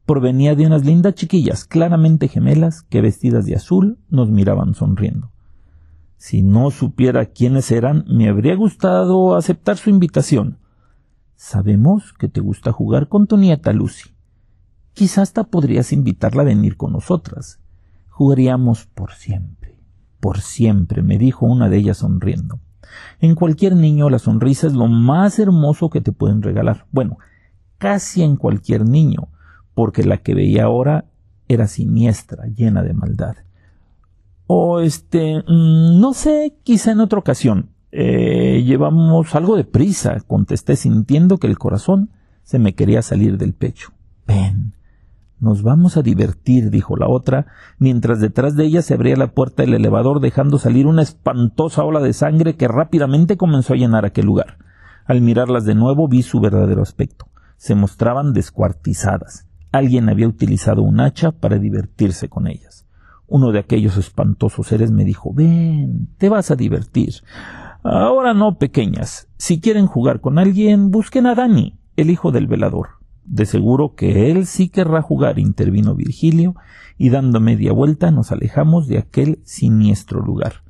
Provenía 0.06 0.54
de 0.54 0.68
unas 0.68 0.86
lindas 0.86 1.16
chiquillas, 1.16 1.64
claramente 1.64 2.28
gemelas, 2.28 2.82
que 2.82 3.00
vestidas 3.00 3.44
de 3.44 3.56
azul 3.56 3.98
nos 4.08 4.30
miraban 4.30 4.74
sonriendo. 4.74 5.32
Si 6.16 6.44
no 6.44 6.70
supiera 6.70 7.26
quiénes 7.26 7.72
eran, 7.72 8.04
me 8.06 8.28
habría 8.28 8.54
gustado 8.54 9.34
aceptar 9.34 9.78
su 9.78 9.90
invitación. 9.90 10.58
Sabemos 11.34 12.12
que 12.12 12.28
te 12.28 12.40
gusta 12.40 12.70
jugar 12.70 13.08
con 13.08 13.26
tu 13.26 13.36
nieta 13.36 13.72
Lucy. 13.72 14.10
Quizás 14.92 15.30
hasta 15.30 15.42
podrías 15.42 15.92
invitarla 15.92 16.42
a 16.42 16.46
venir 16.46 16.76
con 16.76 16.92
nosotras. 16.92 17.58
Jugaríamos 18.10 18.86
por 18.86 19.10
siempre. 19.10 19.57
Por 20.20 20.40
siempre, 20.40 21.02
me 21.02 21.18
dijo 21.18 21.46
una 21.46 21.68
de 21.68 21.78
ellas 21.78 21.98
sonriendo. 21.98 22.60
En 23.20 23.34
cualquier 23.34 23.76
niño 23.76 24.10
la 24.10 24.18
sonrisa 24.18 24.66
es 24.66 24.72
lo 24.72 24.86
más 24.86 25.38
hermoso 25.38 25.90
que 25.90 26.00
te 26.00 26.12
pueden 26.12 26.42
regalar. 26.42 26.86
Bueno, 26.90 27.18
casi 27.78 28.22
en 28.22 28.36
cualquier 28.36 28.84
niño, 28.84 29.28
porque 29.74 30.04
la 30.04 30.18
que 30.18 30.34
veía 30.34 30.64
ahora 30.64 31.06
era 31.48 31.66
siniestra, 31.66 32.46
llena 32.46 32.82
de 32.82 32.94
maldad. 32.94 33.36
O 34.46 34.80
este, 34.80 35.38
mm, 35.46 36.00
no 36.00 36.14
sé, 36.14 36.56
quizá 36.62 36.92
en 36.92 37.00
otra 37.00 37.18
ocasión. 37.18 37.70
Eh, 37.90 38.62
llevamos 38.66 39.34
algo 39.34 39.56
de 39.56 39.64
prisa, 39.64 40.20
contesté 40.26 40.76
sintiendo 40.76 41.38
que 41.38 41.46
el 41.46 41.58
corazón 41.58 42.10
Se 42.42 42.58
me 42.58 42.74
quería 42.74 43.02
salir 43.02 43.36
del 43.36 43.52
pecho. 43.52 43.92
Ven, 44.26 44.72
nos 45.40 45.62
vamos 45.62 45.96
a 45.96 46.02
divertir, 46.02 46.70
dijo 46.70 46.96
la 46.96 47.08
otra, 47.08 47.46
mientras 47.78 48.20
detrás 48.20 48.56
de 48.56 48.64
ella 48.64 48.82
se 48.82 48.94
abría 48.94 49.16
la 49.16 49.32
puerta 49.32 49.62
del 49.62 49.74
elevador 49.74 50.20
dejando 50.20 50.58
salir 50.58 50.86
una 50.86 51.02
espantosa 51.02 51.84
ola 51.84 52.00
de 52.00 52.12
sangre 52.12 52.56
que 52.56 52.66
rápidamente 52.66 53.36
comenzó 53.36 53.74
a 53.74 53.76
llenar 53.76 54.04
aquel 54.04 54.26
lugar. 54.26 54.58
Al 55.06 55.20
mirarlas 55.20 55.64
de 55.64 55.74
nuevo 55.74 56.08
vi 56.08 56.22
su 56.22 56.40
verdadero 56.40 56.82
aspecto. 56.82 57.28
Se 57.56 57.74
mostraban 57.74 58.32
descuartizadas. 58.32 59.46
Alguien 59.70 60.08
había 60.08 60.28
utilizado 60.28 60.82
un 60.82 61.00
hacha 61.00 61.32
para 61.32 61.58
divertirse 61.58 62.28
con 62.28 62.46
ellas. 62.46 62.86
Uno 63.26 63.52
de 63.52 63.58
aquellos 63.58 63.96
espantosos 63.96 64.66
seres 64.66 64.90
me 64.90 65.04
dijo 65.04 65.32
Ven, 65.32 66.08
te 66.18 66.28
vas 66.28 66.50
a 66.50 66.56
divertir. 66.56 67.14
Ahora 67.82 68.34
no, 68.34 68.58
pequeñas. 68.58 69.28
Si 69.36 69.60
quieren 69.60 69.86
jugar 69.86 70.20
con 70.20 70.38
alguien, 70.38 70.90
busquen 70.90 71.26
a 71.26 71.34
Dani, 71.34 71.78
el 71.96 72.10
hijo 72.10 72.32
del 72.32 72.46
velador. 72.46 72.97
De 73.28 73.44
seguro 73.44 73.94
que 73.94 74.30
él 74.30 74.46
sí 74.46 74.70
querrá 74.70 75.02
jugar, 75.02 75.38
intervino 75.38 75.94
Virgilio, 75.94 76.54
y 76.96 77.10
dando 77.10 77.40
media 77.40 77.72
vuelta 77.72 78.10
nos 78.10 78.32
alejamos 78.32 78.88
de 78.88 78.98
aquel 78.98 79.40
siniestro 79.44 80.22
lugar. 80.22 80.62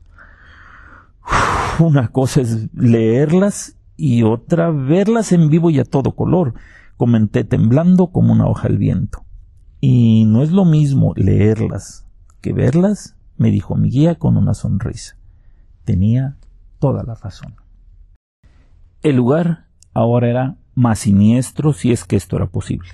una 1.79 2.09
cosa 2.09 2.41
es 2.41 2.69
leerlas 2.75 3.77
y 3.97 4.25
otra 4.25 4.71
verlas 4.71 5.31
en 5.31 5.49
vivo 5.51 5.71
y 5.71 5.79
a 5.79 5.85
todo 5.85 6.17
color, 6.17 6.55
comenté 6.97 7.45
temblando 7.45 8.09
como 8.09 8.33
una 8.33 8.49
hoja 8.49 8.67
al 8.67 8.77
viento. 8.77 9.25
Y 9.81 10.25
no 10.27 10.43
es 10.43 10.51
lo 10.51 10.65
mismo 10.65 11.13
leerlas 11.15 12.07
que 12.41 12.53
verlas, 12.53 13.17
me 13.37 13.53
dijo 13.53 13.77
mi 13.77 13.89
guía 13.89 14.17
con 14.17 14.37
una 14.37 14.55
sonrisa. 14.55 15.17
Tenía 15.85 16.37
toda 16.81 17.05
la 17.05 17.15
razón. 17.15 17.55
El 19.03 19.15
lugar 19.15 19.67
ahora 19.95 20.29
era 20.29 20.57
más 20.79 21.01
siniestro 21.01 21.73
si 21.73 21.91
es 21.91 22.05
que 22.05 22.15
esto 22.15 22.37
era 22.37 22.47
posible. 22.47 22.89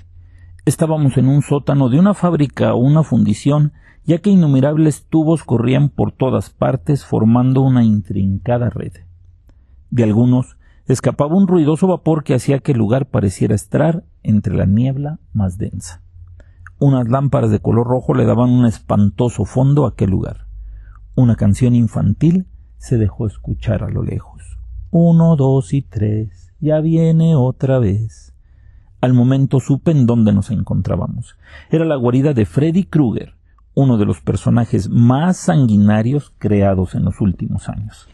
Estábamos 0.65 1.17
en 1.17 1.27
un 1.27 1.43
sótano 1.43 1.87
de 1.89 1.99
una 1.99 2.15
fábrica 2.15 2.73
o 2.73 2.77
una 2.77 3.03
fundición, 3.03 3.73
ya 4.05 4.17
que 4.17 4.31
innumerables 4.31 5.05
tubos 5.07 5.43
corrían 5.43 5.89
por 5.89 6.11
todas 6.11 6.49
partes 6.49 7.05
formando 7.05 7.61
una 7.61 7.83
intrincada 7.83 8.71
red. 8.71 8.93
De 9.91 10.03
algunos 10.03 10.57
escapaba 10.87 11.35
un 11.35 11.47
ruidoso 11.47 11.85
vapor 11.85 12.23
que 12.23 12.33
hacía 12.33 12.57
que 12.57 12.71
el 12.71 12.79
lugar 12.79 13.05
pareciera 13.05 13.53
estar 13.53 14.03
entre 14.23 14.55
la 14.55 14.65
niebla 14.65 15.19
más 15.31 15.59
densa. 15.59 16.01
Unas 16.79 17.07
lámparas 17.07 17.51
de 17.51 17.59
color 17.59 17.85
rojo 17.85 18.15
le 18.15 18.25
daban 18.25 18.49
un 18.49 18.65
espantoso 18.65 19.45
fondo 19.45 19.85
a 19.85 19.89
aquel 19.89 20.09
lugar. 20.09 20.47
Una 21.13 21.35
canción 21.35 21.75
infantil 21.75 22.47
se 22.77 22.97
dejó 22.97 23.27
escuchar 23.27 23.83
a 23.83 23.89
lo 23.89 24.01
lejos. 24.01 24.57
Uno, 24.89 25.35
dos 25.35 25.71
y 25.71 25.83
tres 25.83 26.44
ya 26.65 26.81
viene 26.81 27.35
otra 27.35 27.77
vez. 27.77 28.33
Al 28.99 29.13
momento 29.13 29.59
supe 29.59 29.91
en 29.91 30.07
dónde 30.07 30.33
nos 30.33 30.49
encontrábamos. 30.49 31.37
Era 31.69 31.85
la 31.85 31.95
guarida 31.95 32.33
de 32.33 32.47
Freddy 32.47 32.85
Krueger, 32.85 33.35
uno 33.75 33.97
de 33.97 34.05
los 34.05 34.19
personajes 34.21 34.89
más 34.89 35.37
sanguinarios 35.37 36.33
creados 36.39 36.95
en 36.95 37.05
los 37.05 37.21
últimos 37.21 37.69
años. 37.69 38.09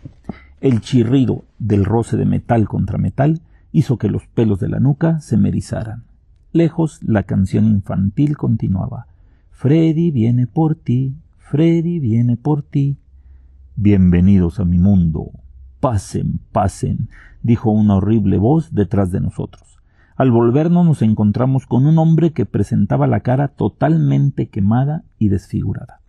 El 0.59 0.81
chirrido 0.81 1.45
del 1.59 1.85
roce 1.85 2.17
de 2.17 2.25
metal 2.25 2.67
contra 2.67 2.97
metal 2.97 3.41
hizo 3.71 3.97
que 3.97 4.09
los 4.09 4.27
pelos 4.27 4.59
de 4.59 4.67
la 4.67 4.81
nuca 4.81 5.21
se 5.21 5.37
me 5.37 5.47
erizaran. 5.47 6.03
Lejos 6.51 6.99
la 7.03 7.23
canción 7.23 7.65
infantil 7.65 8.35
continuaba. 8.35 9.07
Freddy 9.51 10.11
viene 10.11 10.45
por 10.45 10.75
ti, 10.75 11.15
Freddy 11.37 11.99
viene 11.99 12.35
por 12.35 12.63
ti. 12.63 12.97
Bienvenidos 13.77 14.59
a 14.59 14.65
mi 14.65 14.77
mundo. 14.77 15.40
Pasen, 15.81 16.39
pasen, 16.51 17.09
dijo 17.41 17.71
una 17.71 17.95
horrible 17.95 18.37
voz 18.37 18.73
detrás 18.73 19.11
de 19.11 19.19
nosotros. 19.19 19.79
Al 20.15 20.29
volvernos 20.29 20.85
nos 20.85 21.01
encontramos 21.01 21.65
con 21.65 21.87
un 21.87 21.97
hombre 21.97 22.33
que 22.33 22.45
presentaba 22.45 23.07
la 23.07 23.21
cara 23.21 23.47
totalmente 23.47 24.47
quemada 24.47 25.03
y 25.17 25.29
desfigurada. 25.29 25.99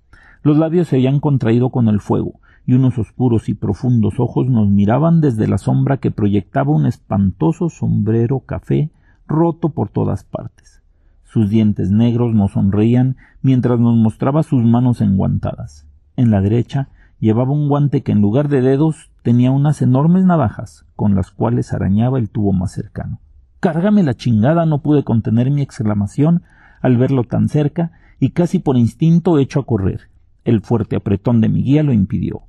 Los 0.43 0.59
labios 0.59 0.89
se 0.89 0.97
habían 0.97 1.21
contraído 1.21 1.71
con 1.71 1.89
el 1.89 2.01
fuego, 2.01 2.35
y 2.67 2.75
unos 2.75 2.99
oscuros 2.99 3.49
y 3.49 3.55
profundos 3.55 4.21
ojos 4.21 4.51
nos 4.51 4.69
miraban 4.69 5.23
desde 5.23 5.49
la 5.49 5.57
sombra 5.57 5.97
que 5.97 6.11
proyectaba 6.11 6.71
un 6.71 6.85
espantoso 6.85 7.71
sombrero 7.71 8.41
café 8.41 8.91
roto 9.27 9.71
por 9.71 9.89
todas 9.89 10.23
partes. 10.23 10.83
Sus 11.25 11.49
dientes 11.49 11.91
negros 11.91 12.35
nos 12.35 12.53
sonreían 12.53 13.17
mientras 13.41 13.81
nos 13.81 13.97
mostraba 13.97 14.43
sus 14.43 14.63
manos 14.63 15.01
enguantadas. 15.01 15.87
En 16.17 16.31
la 16.31 16.43
derecha 16.43 16.89
llevaba 17.23 17.53
un 17.53 17.69
guante 17.69 18.03
que 18.03 18.11
en 18.11 18.21
lugar 18.21 18.49
de 18.49 18.61
dedos 18.61 19.13
tenía 19.23 19.53
unas 19.53 19.81
enormes 19.81 20.25
navajas 20.25 20.85
con 20.97 21.15
las 21.15 21.31
cuales 21.31 21.73
arañaba 21.73 22.19
el 22.19 22.29
tubo 22.29 22.53
más 22.53 22.73
cercano. 22.73 23.21
Cárgame 23.61 24.03
la 24.03 24.15
chingada. 24.15 24.67
no 24.67 24.83
pude 24.83 25.05
contener 25.05 25.49
mi 25.53 25.63
exclamación 25.63 26.43
al 26.81 26.97
verlo 26.97 27.23
tan 27.23 27.49
cerca 27.49 27.93
y 28.19 28.31
casi 28.31 28.59
por 28.59 28.77
instinto 28.77 29.39
hecho 29.39 29.61
a 29.61 29.67
correr. 29.67 30.09
El 30.45 30.63
fuerte 30.63 30.97
apretón 30.97 31.41
de 31.41 31.49
mi 31.49 31.63
guía 31.63 31.85
lo 31.85 31.93
impidió. 31.93 32.43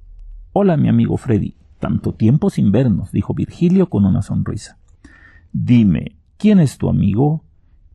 Hola, 0.53 0.75
mi 0.75 0.89
amigo 0.89 1.17
Freddy. 1.17 1.55
Tanto 1.79 2.13
tiempo 2.13 2.49
sin 2.49 2.71
vernos, 2.71 3.11
dijo 3.11 3.35
Virgilio 3.35 3.89
con 3.89 4.05
una 4.05 4.23
sonrisa. 4.23 4.79
Dime, 5.51 6.15
¿quién 6.37 6.59
es 6.59 6.79
tu 6.79 6.89
amigo? 6.89 7.43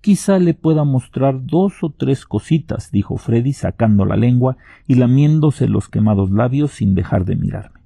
Quizá 0.00 0.38
le 0.38 0.54
pueda 0.54 0.84
mostrar 0.84 1.44
dos 1.44 1.82
o 1.82 1.90
tres 1.90 2.24
cositas, 2.24 2.92
dijo 2.92 3.16
Freddy 3.16 3.52
sacando 3.52 4.04
la 4.04 4.16
lengua 4.16 4.56
y 4.86 4.94
lamiéndose 4.94 5.66
los 5.66 5.88
quemados 5.88 6.30
labios 6.30 6.70
sin 6.70 6.94
dejar 6.94 7.24
de 7.24 7.36
mirarme. 7.36 7.80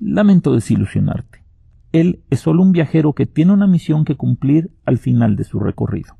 Lamento 0.00 0.54
desilusionarte. 0.54 1.44
Él 1.92 2.22
es 2.30 2.40
solo 2.40 2.62
un 2.62 2.72
viajero 2.72 3.12
que 3.12 3.26
tiene 3.26 3.52
una 3.52 3.66
misión 3.66 4.04
que 4.04 4.16
cumplir 4.16 4.70
al 4.84 4.98
final 4.98 5.36
de 5.36 5.44
su 5.44 5.60
recorrido. 5.60 6.16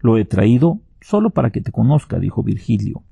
Lo 0.00 0.16
he 0.16 0.24
traído 0.24 0.80
solo 1.00 1.30
para 1.30 1.50
que 1.50 1.60
te 1.60 1.72
conozca, 1.72 2.18
dijo 2.18 2.42
Virgilio. 2.42 3.02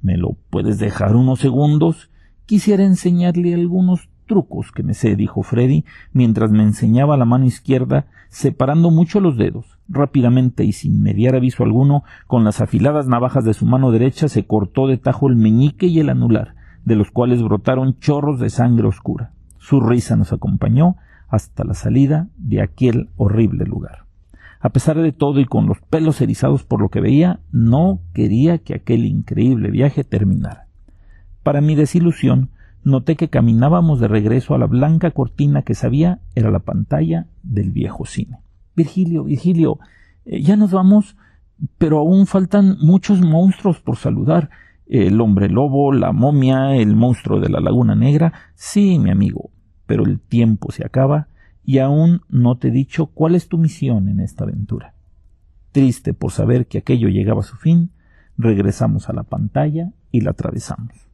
¿Me 0.00 0.16
lo 0.16 0.36
puedes 0.50 0.78
dejar 0.78 1.16
unos 1.16 1.40
segundos? 1.40 2.10
Quisiera 2.46 2.84
enseñarle 2.84 3.54
algunos 3.54 4.08
trucos 4.28 4.70
que 4.70 4.84
me 4.84 4.94
sé, 4.94 5.16
dijo 5.16 5.42
Freddy, 5.42 5.84
mientras 6.12 6.52
me 6.52 6.62
enseñaba 6.62 7.16
la 7.16 7.24
mano 7.24 7.46
izquierda, 7.46 8.06
separando 8.28 8.92
mucho 8.92 9.18
los 9.18 9.36
dedos. 9.36 9.78
Rápidamente 9.88 10.62
y 10.62 10.72
sin 10.72 11.02
mediar 11.02 11.34
aviso 11.34 11.64
alguno, 11.64 12.04
con 12.28 12.44
las 12.44 12.60
afiladas 12.60 13.08
navajas 13.08 13.44
de 13.44 13.54
su 13.54 13.66
mano 13.66 13.90
derecha 13.90 14.28
se 14.28 14.46
cortó 14.46 14.86
de 14.86 14.98
tajo 14.98 15.28
el 15.28 15.34
meñique 15.34 15.86
y 15.86 15.98
el 15.98 16.10
anular, 16.10 16.54
de 16.84 16.94
los 16.94 17.10
cuales 17.10 17.42
brotaron 17.42 17.98
chorros 17.98 18.38
de 18.38 18.50
sangre 18.50 18.86
oscura. 18.86 19.32
Su 19.58 19.80
risa 19.80 20.14
nos 20.14 20.32
acompañó 20.32 20.96
hasta 21.28 21.64
la 21.64 21.74
salida 21.74 22.28
de 22.36 22.62
aquel 22.62 23.08
horrible 23.16 23.64
lugar. 23.64 24.04
A 24.60 24.70
pesar 24.70 24.98
de 24.98 25.12
todo 25.12 25.40
y 25.40 25.44
con 25.44 25.66
los 25.66 25.80
pelos 25.80 26.20
erizados 26.20 26.64
por 26.64 26.80
lo 26.80 26.88
que 26.88 27.00
veía, 27.00 27.40
no 27.52 28.00
quería 28.12 28.58
que 28.58 28.74
aquel 28.74 29.04
increíble 29.04 29.70
viaje 29.70 30.04
terminara. 30.04 30.66
Para 31.42 31.60
mi 31.60 31.74
desilusión, 31.74 32.50
noté 32.88 33.16
que 33.16 33.28
caminábamos 33.28 34.00
de 34.00 34.08
regreso 34.08 34.54
a 34.54 34.58
la 34.58 34.66
blanca 34.66 35.10
cortina 35.12 35.62
que 35.62 35.74
sabía 35.74 36.20
era 36.34 36.50
la 36.50 36.60
pantalla 36.60 37.26
del 37.42 37.70
viejo 37.70 38.04
cine. 38.04 38.38
Virgilio, 38.74 39.24
Virgilio, 39.24 39.78
eh, 40.24 40.42
ya 40.42 40.56
nos 40.56 40.72
vamos, 40.72 41.16
pero 41.78 41.98
aún 41.98 42.26
faltan 42.26 42.76
muchos 42.80 43.20
monstruos 43.20 43.80
por 43.80 43.96
saludar. 43.96 44.50
El 44.86 45.20
hombre 45.20 45.48
lobo, 45.48 45.92
la 45.92 46.12
momia, 46.12 46.74
el 46.74 46.96
monstruo 46.96 47.40
de 47.40 47.50
la 47.50 47.60
laguna 47.60 47.94
negra. 47.94 48.32
Sí, 48.54 48.98
mi 48.98 49.10
amigo, 49.10 49.50
pero 49.86 50.04
el 50.04 50.18
tiempo 50.18 50.72
se 50.72 50.84
acaba 50.84 51.28
y 51.64 51.78
aún 51.78 52.22
no 52.30 52.56
te 52.56 52.68
he 52.68 52.70
dicho 52.70 53.06
cuál 53.06 53.34
es 53.34 53.48
tu 53.48 53.58
misión 53.58 54.08
en 54.08 54.20
esta 54.20 54.44
aventura. 54.44 54.94
Triste 55.72 56.14
por 56.14 56.32
saber 56.32 56.66
que 56.66 56.78
aquello 56.78 57.08
llegaba 57.08 57.40
a 57.40 57.44
su 57.44 57.56
fin, 57.56 57.90
regresamos 58.38 59.10
a 59.10 59.12
la 59.12 59.24
pantalla 59.24 59.92
y 60.10 60.22
la 60.22 60.30
atravesamos. 60.30 61.07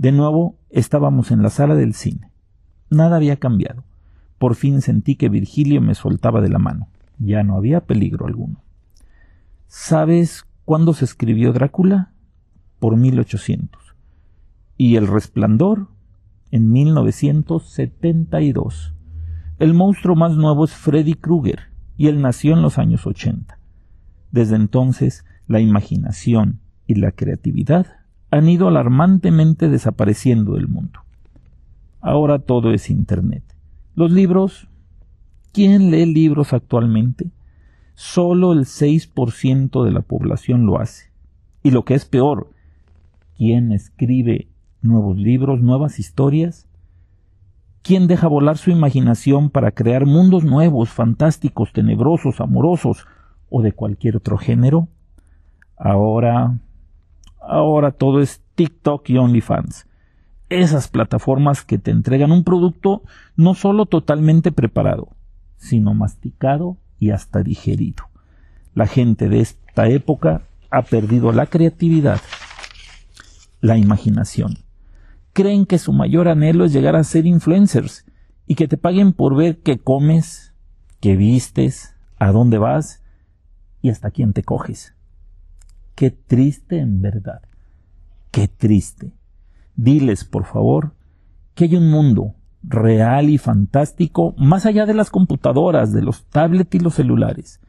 De 0.00 0.12
nuevo 0.12 0.56
estábamos 0.70 1.30
en 1.30 1.42
la 1.42 1.50
sala 1.50 1.74
del 1.74 1.92
cine. 1.92 2.32
Nada 2.88 3.16
había 3.16 3.36
cambiado. 3.36 3.84
Por 4.38 4.54
fin 4.54 4.80
sentí 4.80 5.14
que 5.14 5.28
Virgilio 5.28 5.82
me 5.82 5.94
soltaba 5.94 6.40
de 6.40 6.48
la 6.48 6.58
mano. 6.58 6.88
Ya 7.18 7.42
no 7.42 7.54
había 7.54 7.82
peligro 7.82 8.26
alguno. 8.26 8.62
¿Sabes 9.66 10.46
cuándo 10.64 10.94
se 10.94 11.04
escribió 11.04 11.52
Drácula? 11.52 12.14
Por 12.78 12.96
1800. 12.96 13.94
¿Y 14.78 14.96
El 14.96 15.06
Resplandor? 15.06 15.88
en 16.50 16.72
1972. 16.72 18.94
El 19.58 19.74
monstruo 19.74 20.16
más 20.16 20.34
nuevo 20.34 20.64
es 20.64 20.72
Freddy 20.72 21.12
Krueger 21.12 21.64
y 21.98 22.06
él 22.06 22.22
nació 22.22 22.54
en 22.54 22.62
los 22.62 22.78
años 22.78 23.06
80. 23.06 23.58
Desde 24.30 24.56
entonces, 24.56 25.26
la 25.46 25.60
imaginación 25.60 26.60
y 26.86 26.94
la 26.94 27.12
creatividad 27.12 27.99
han 28.30 28.48
ido 28.48 28.68
alarmantemente 28.68 29.68
desapareciendo 29.68 30.54
del 30.54 30.68
mundo. 30.68 31.00
Ahora 32.00 32.38
todo 32.38 32.72
es 32.72 32.90
Internet. 32.90 33.42
Los 33.94 34.10
libros. 34.10 34.68
¿Quién 35.52 35.90
lee 35.90 36.06
libros 36.06 36.52
actualmente? 36.52 37.30
Solo 37.94 38.52
el 38.52 38.60
6% 38.60 39.84
de 39.84 39.90
la 39.90 40.00
población 40.00 40.64
lo 40.64 40.80
hace. 40.80 41.10
Y 41.62 41.72
lo 41.72 41.84
que 41.84 41.94
es 41.94 42.04
peor, 42.04 42.50
¿quién 43.36 43.72
escribe 43.72 44.50
nuevos 44.82 45.16
libros, 45.16 45.60
nuevas 45.60 45.98
historias. 45.98 46.66
¿Quién 47.82 48.06
deja 48.06 48.28
volar 48.28 48.58
su 48.58 48.70
imaginación 48.70 49.50
para 49.50 49.72
crear 49.72 50.06
mundos 50.06 50.44
nuevos, 50.44 50.90
fantásticos, 50.90 51.72
tenebrosos, 51.72 52.40
amorosos 52.40 53.06
o 53.48 53.62
de 53.62 53.72
cualquier 53.72 54.16
otro 54.16 54.36
género. 54.36 54.88
Ahora, 55.76 56.58
ahora 57.40 57.92
todo 57.92 58.20
es 58.20 58.42
TikTok 58.54 59.08
y 59.10 59.18
OnlyFans. 59.18 59.86
Esas 60.48 60.88
plataformas 60.88 61.62
que 61.62 61.78
te 61.78 61.90
entregan 61.90 62.32
un 62.32 62.44
producto 62.44 63.02
no 63.36 63.54
solo 63.54 63.86
totalmente 63.86 64.52
preparado, 64.52 65.08
sino 65.56 65.94
masticado 65.94 66.76
y 66.98 67.10
hasta 67.10 67.42
digerido. 67.42 68.04
La 68.74 68.86
gente 68.86 69.28
de 69.28 69.40
esta 69.40 69.88
época 69.88 70.42
ha 70.70 70.82
perdido 70.82 71.32
la 71.32 71.46
creatividad, 71.46 72.20
la 73.60 73.76
imaginación. 73.76 74.58
Creen 75.32 75.66
que 75.66 75.78
su 75.78 75.92
mayor 75.92 76.28
anhelo 76.28 76.64
es 76.64 76.72
llegar 76.72 76.96
a 76.96 77.04
ser 77.04 77.26
influencers 77.26 78.04
y 78.46 78.56
que 78.56 78.68
te 78.68 78.76
paguen 78.76 79.12
por 79.12 79.36
ver 79.36 79.58
qué 79.62 79.78
comes, 79.78 80.52
qué 81.00 81.16
vistes, 81.16 81.94
a 82.18 82.32
dónde 82.32 82.58
vas 82.58 83.02
y 83.80 83.90
hasta 83.90 84.10
quién 84.10 84.32
te 84.32 84.42
coges. 84.42 84.94
Qué 86.00 86.10
triste 86.10 86.78
en 86.78 87.02
verdad. 87.02 87.42
Qué 88.30 88.48
triste. 88.48 89.12
Diles, 89.76 90.24
por 90.24 90.46
favor, 90.46 90.94
que 91.54 91.64
hay 91.64 91.76
un 91.76 91.90
mundo 91.90 92.36
real 92.62 93.28
y 93.28 93.36
fantástico 93.36 94.34
más 94.38 94.64
allá 94.64 94.86
de 94.86 94.94
las 94.94 95.10
computadoras, 95.10 95.92
de 95.92 96.00
los 96.00 96.24
tablets 96.24 96.74
y 96.74 96.78
los 96.78 96.94
celulares. 96.94 97.60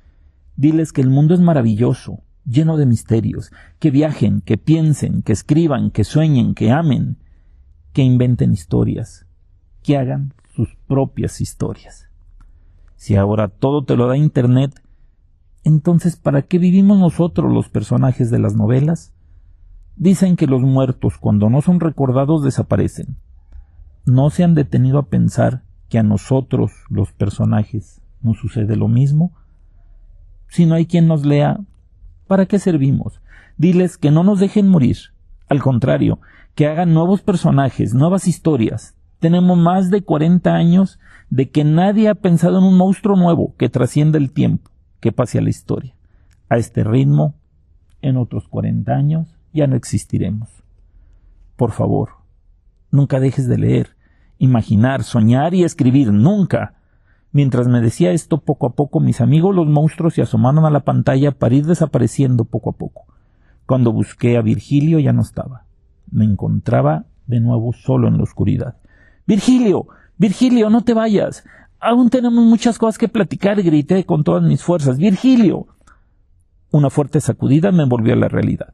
Diles 0.55 0.93
que 0.93 1.01
el 1.01 1.09
mundo 1.09 1.33
es 1.33 1.41
maravilloso, 1.41 2.23
lleno 2.45 2.77
de 2.77 2.85
misterios, 2.85 3.51
que 3.79 3.91
viajen, 3.91 4.39
que 4.39 4.57
piensen, 4.57 5.23
que 5.23 5.33
escriban, 5.33 5.91
que 5.91 6.05
sueñen, 6.05 6.53
que 6.53 6.71
amen, 6.71 7.17
que 7.91 8.01
inventen 8.01 8.53
historias, 8.53 9.25
que 9.83 9.97
hagan 9.97 10.33
sus 10.55 10.69
propias 10.87 11.41
historias. 11.41 12.07
Si 12.95 13.17
ahora 13.17 13.49
todo 13.49 13.83
te 13.83 13.97
lo 13.97 14.07
da 14.07 14.15
Internet, 14.15 14.80
entonces 15.63 16.15
¿para 16.15 16.41
qué 16.41 16.57
vivimos 16.57 16.99
nosotros 16.99 17.51
los 17.51 17.69
personajes 17.69 18.31
de 18.31 18.39
las 18.39 18.55
novelas? 18.55 19.13
Dicen 19.95 20.35
que 20.35 20.47
los 20.47 20.61
muertos 20.61 21.17
cuando 21.19 21.49
no 21.49 21.61
son 21.61 21.79
recordados 21.79 22.43
desaparecen. 22.43 23.17
¿No 24.05 24.29
se 24.29 24.43
han 24.43 24.55
detenido 24.55 24.97
a 24.97 25.07
pensar 25.09 25.63
que 25.89 25.99
a 25.99 26.03
nosotros, 26.03 26.71
los 26.89 27.11
personajes, 27.11 28.01
nos 28.21 28.37
sucede 28.37 28.75
lo 28.75 28.87
mismo? 28.87 29.33
Si 30.47 30.65
no 30.65 30.75
hay 30.75 30.85
quien 30.85 31.07
nos 31.07 31.25
lea, 31.25 31.59
¿para 32.27 32.45
qué 32.47 32.57
servimos? 32.57 33.21
Diles 33.57 33.97
que 33.97 34.09
no 34.09 34.23
nos 34.23 34.39
dejen 34.39 34.67
morir. 34.67 34.97
Al 35.49 35.61
contrario, 35.61 36.19
que 36.55 36.65
hagan 36.65 36.93
nuevos 36.93 37.21
personajes, 37.21 37.93
nuevas 37.93 38.27
historias. 38.27 38.95
Tenemos 39.19 39.57
más 39.57 39.91
de 39.91 40.01
cuarenta 40.01 40.55
años 40.55 40.99
de 41.29 41.51
que 41.51 41.63
nadie 41.63 42.09
ha 42.09 42.15
pensado 42.15 42.57
en 42.57 42.63
un 42.63 42.77
monstruo 42.77 43.15
nuevo 43.15 43.53
que 43.57 43.69
trascienda 43.69 44.17
el 44.17 44.31
tiempo, 44.31 44.70
que 45.01 45.11
pase 45.11 45.39
a 45.39 45.41
la 45.41 45.49
historia. 45.49 45.93
A 46.47 46.57
este 46.57 46.83
ritmo, 46.83 47.35
en 48.01 48.17
otros 48.17 48.47
cuarenta 48.47 48.93
años, 48.95 49.35
ya 49.51 49.67
no 49.67 49.75
existiremos. 49.75 50.49
Por 51.57 51.71
favor, 51.71 52.11
nunca 52.89 53.19
dejes 53.19 53.47
de 53.47 53.57
leer, 53.57 53.95
imaginar, 54.37 55.03
soñar 55.03 55.53
y 55.53 55.63
escribir, 55.63 56.13
nunca. 56.13 56.75
Mientras 57.33 57.67
me 57.67 57.81
decía 57.81 58.11
esto 58.11 58.41
poco 58.41 58.67
a 58.67 58.73
poco, 58.73 58.99
mis 58.99 59.21
amigos 59.21 59.55
los 59.55 59.67
monstruos 59.67 60.13
se 60.13 60.21
asomaron 60.21 60.65
a 60.65 60.69
la 60.69 60.81
pantalla 60.81 61.31
para 61.31 61.55
ir 61.55 61.65
desapareciendo 61.65 62.45
poco 62.45 62.71
a 62.71 62.73
poco. 62.73 63.05
Cuando 63.65 63.91
busqué 63.91 64.37
a 64.37 64.41
Virgilio 64.41 64.99
ya 64.99 65.13
no 65.13 65.21
estaba. 65.21 65.65
Me 66.09 66.25
encontraba 66.25 67.05
de 67.27 67.39
nuevo 67.39 67.71
solo 67.73 68.07
en 68.07 68.17
la 68.17 68.23
oscuridad. 68.23 68.75
Virgilio. 69.25 69.87
Virgilio, 70.17 70.69
no 70.69 70.83
te 70.83 70.93
vayas. 70.93 71.43
Aún 71.83 72.11
tenemos 72.11 72.45
muchas 72.45 72.77
cosas 72.77 72.99
que 72.99 73.07
platicar, 73.07 73.61
grité 73.63 74.05
con 74.05 74.23
todas 74.23 74.43
mis 74.43 74.61
fuerzas. 74.61 74.99
Virgilio. 74.99 75.65
Una 76.69 76.91
fuerte 76.91 77.19
sacudida 77.19 77.71
me 77.71 77.85
volvió 77.85 78.13
a 78.13 78.17
la 78.17 78.27
realidad. 78.27 78.71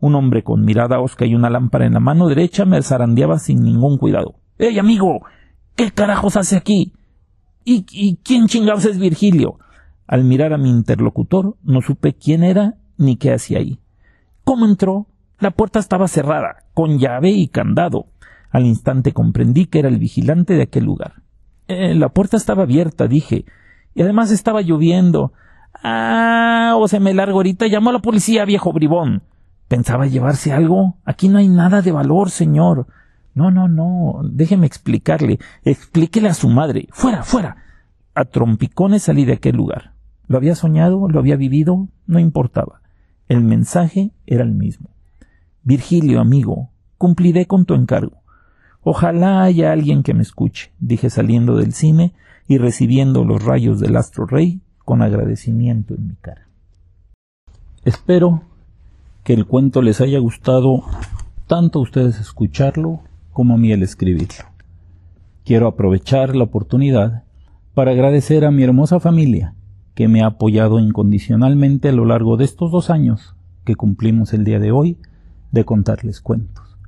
Un 0.00 0.14
hombre 0.14 0.42
con 0.42 0.64
mirada 0.64 1.00
osca 1.00 1.26
y 1.26 1.34
una 1.34 1.50
lámpara 1.50 1.84
en 1.84 1.92
la 1.92 2.00
mano 2.00 2.28
derecha 2.28 2.64
me 2.64 2.80
zarandeaba 2.80 3.38
sin 3.38 3.62
ningún 3.62 3.98
cuidado. 3.98 4.36
¡Ey, 4.56 4.78
amigo! 4.78 5.20
¿Qué 5.74 5.90
carajos 5.90 6.38
hace 6.38 6.56
aquí? 6.56 6.94
¿Y, 7.62 7.84
y 7.90 8.16
quién 8.24 8.46
chingados 8.46 8.86
es 8.86 8.98
Virgilio? 8.98 9.58
Al 10.06 10.24
mirar 10.24 10.54
a 10.54 10.58
mi 10.58 10.70
interlocutor 10.70 11.58
no 11.62 11.82
supe 11.82 12.14
quién 12.14 12.42
era 12.42 12.76
ni 12.96 13.16
qué 13.16 13.34
hacía 13.34 13.58
ahí. 13.58 13.80
¿Cómo 14.44 14.64
entró? 14.64 15.08
La 15.40 15.50
puerta 15.50 15.78
estaba 15.78 16.08
cerrada, 16.08 16.64
con 16.72 16.98
llave 16.98 17.32
y 17.32 17.48
candado. 17.48 18.06
Al 18.50 18.64
instante 18.64 19.12
comprendí 19.12 19.66
que 19.66 19.80
era 19.80 19.88
el 19.88 19.98
vigilante 19.98 20.54
de 20.54 20.62
aquel 20.62 20.84
lugar. 20.84 21.25
Eh, 21.68 21.94
la 21.94 22.08
puerta 22.10 22.36
estaba 22.36 22.62
abierta, 22.62 23.08
dije, 23.08 23.44
y 23.94 24.02
además 24.02 24.30
estaba 24.30 24.62
lloviendo. 24.62 25.32
Ah, 25.82 26.74
o 26.76 26.88
se 26.88 27.00
me 27.00 27.14
largo 27.14 27.38
ahorita. 27.38 27.66
Llamó 27.66 27.90
a 27.90 27.94
la 27.94 27.98
policía, 28.00 28.44
viejo 28.44 28.72
bribón. 28.72 29.22
¿Pensaba 29.68 30.06
llevarse 30.06 30.52
algo? 30.52 30.96
Aquí 31.04 31.28
no 31.28 31.38
hay 31.38 31.48
nada 31.48 31.82
de 31.82 31.92
valor, 31.92 32.30
señor. 32.30 32.86
No, 33.34 33.50
no, 33.50 33.68
no. 33.68 34.20
Déjeme 34.24 34.66
explicarle. 34.66 35.38
Explíquele 35.64 36.28
a 36.28 36.34
su 36.34 36.48
madre. 36.48 36.88
Fuera, 36.92 37.22
fuera. 37.22 37.56
A 38.14 38.24
trompicones 38.24 39.02
salí 39.04 39.24
de 39.24 39.34
aquel 39.34 39.56
lugar. 39.56 39.92
¿Lo 40.28 40.38
había 40.38 40.54
soñado? 40.54 41.08
¿Lo 41.08 41.18
había 41.18 41.36
vivido? 41.36 41.88
No 42.06 42.18
importaba. 42.18 42.80
El 43.28 43.42
mensaje 43.42 44.12
era 44.26 44.44
el 44.44 44.52
mismo. 44.52 44.90
Virgilio, 45.62 46.20
amigo, 46.20 46.70
cumpliré 46.96 47.46
con 47.46 47.64
tu 47.64 47.74
encargo. 47.74 48.22
Ojalá 48.88 49.42
haya 49.42 49.72
alguien 49.72 50.04
que 50.04 50.14
me 50.14 50.22
escuche, 50.22 50.70
dije 50.78 51.10
saliendo 51.10 51.56
del 51.56 51.72
cine 51.72 52.14
y 52.46 52.58
recibiendo 52.58 53.24
los 53.24 53.44
rayos 53.44 53.80
del 53.80 53.96
astro 53.96 54.26
rey 54.26 54.60
con 54.84 55.02
agradecimiento 55.02 55.96
en 55.96 56.06
mi 56.06 56.14
cara. 56.14 56.46
Espero 57.84 58.42
que 59.24 59.32
el 59.32 59.44
cuento 59.44 59.82
les 59.82 60.00
haya 60.00 60.20
gustado 60.20 60.84
tanto 61.48 61.80
a 61.80 61.82
ustedes 61.82 62.20
escucharlo 62.20 63.00
como 63.32 63.54
a 63.54 63.56
mí 63.56 63.72
el 63.72 63.82
escribirlo. 63.82 64.44
Quiero 65.44 65.66
aprovechar 65.66 66.36
la 66.36 66.44
oportunidad 66.44 67.24
para 67.74 67.90
agradecer 67.90 68.44
a 68.44 68.52
mi 68.52 68.62
hermosa 68.62 69.00
familia 69.00 69.56
que 69.96 70.06
me 70.06 70.22
ha 70.22 70.26
apoyado 70.26 70.78
incondicionalmente 70.78 71.88
a 71.88 71.92
lo 71.92 72.04
largo 72.04 72.36
de 72.36 72.44
estos 72.44 72.70
dos 72.70 72.90
años 72.90 73.34
que 73.64 73.74
cumplimos 73.74 74.32
el 74.32 74.44
día 74.44 74.60
de 74.60 74.70
hoy 74.70 74.96
de 75.50 75.64
contarles 75.64 76.20
cuentos. 76.20 76.78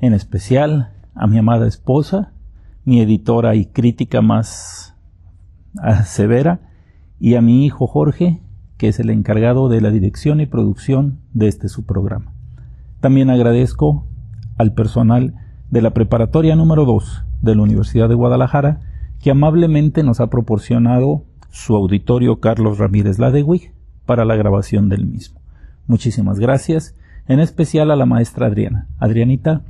En 0.00 0.14
especial 0.14 0.92
a 1.14 1.26
mi 1.26 1.38
amada 1.38 1.66
esposa, 1.66 2.32
mi 2.84 3.00
editora 3.00 3.54
y 3.54 3.66
crítica 3.66 4.22
más 4.22 4.96
ah, 5.78 6.02
severa, 6.04 6.60
y 7.18 7.34
a 7.34 7.42
mi 7.42 7.64
hijo 7.64 7.86
Jorge, 7.86 8.40
que 8.78 8.88
es 8.88 8.98
el 8.98 9.10
encargado 9.10 9.68
de 9.68 9.80
la 9.80 9.90
dirección 9.90 10.40
y 10.40 10.46
producción 10.46 11.18
de 11.34 11.48
este 11.48 11.68
su 11.68 11.84
programa. 11.84 12.32
También 13.00 13.30
agradezco 13.30 14.06
al 14.56 14.72
personal 14.72 15.34
de 15.70 15.82
la 15.82 15.90
preparatoria 15.90 16.56
número 16.56 16.84
2 16.84 17.24
de 17.42 17.54
la 17.54 17.62
Universidad 17.62 18.08
de 18.08 18.14
Guadalajara, 18.14 18.80
que 19.20 19.30
amablemente 19.30 20.02
nos 20.02 20.20
ha 20.20 20.28
proporcionado 20.28 21.24
su 21.50 21.76
auditorio 21.76 22.40
Carlos 22.40 22.78
Ramírez 22.78 23.18
Ladewig 23.18 23.72
para 24.06 24.24
la 24.24 24.36
grabación 24.36 24.88
del 24.88 25.06
mismo. 25.06 25.40
Muchísimas 25.86 26.38
gracias 26.38 26.94
en 27.26 27.40
especial 27.40 27.90
a 27.90 27.96
la 27.96 28.06
maestra 28.06 28.46
Adriana. 28.46 28.88
Adrianita, 28.98 29.62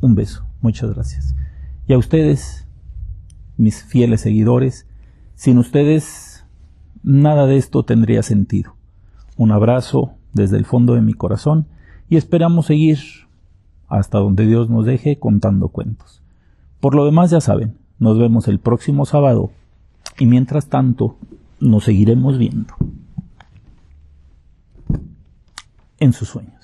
un 0.00 0.14
beso, 0.14 0.44
muchas 0.60 0.92
gracias. 0.94 1.34
Y 1.86 1.92
a 1.92 1.98
ustedes, 1.98 2.66
mis 3.56 3.82
fieles 3.82 4.20
seguidores, 4.20 4.86
sin 5.34 5.58
ustedes 5.58 6.44
nada 7.02 7.46
de 7.46 7.56
esto 7.56 7.82
tendría 7.84 8.22
sentido. 8.22 8.74
Un 9.36 9.52
abrazo 9.52 10.12
desde 10.32 10.58
el 10.58 10.64
fondo 10.64 10.94
de 10.94 11.00
mi 11.00 11.14
corazón 11.14 11.66
y 12.08 12.16
esperamos 12.16 12.66
seguir 12.66 12.98
hasta 13.88 14.18
donde 14.18 14.46
Dios 14.46 14.70
nos 14.70 14.86
deje 14.86 15.18
contando 15.18 15.68
cuentos. 15.68 16.22
Por 16.80 16.94
lo 16.94 17.04
demás 17.04 17.30
ya 17.30 17.40
saben, 17.40 17.76
nos 17.98 18.18
vemos 18.18 18.48
el 18.48 18.58
próximo 18.58 19.04
sábado 19.04 19.50
y 20.18 20.26
mientras 20.26 20.66
tanto 20.66 21.16
nos 21.60 21.84
seguiremos 21.84 22.38
viendo 22.38 22.74
en 25.98 26.12
sus 26.12 26.28
sueños. 26.28 26.59